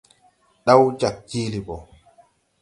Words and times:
Ɗaw 0.65 0.81
jag 0.99 1.15
jílì 1.29 1.59
mbɔ. 1.63 1.77